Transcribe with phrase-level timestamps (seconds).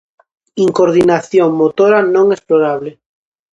[0.65, 2.91] Incoordinación motora non explorable.